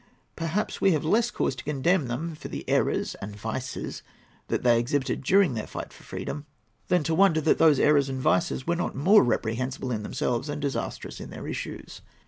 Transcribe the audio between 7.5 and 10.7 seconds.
those errors and vices were not more reprehensible in themselves and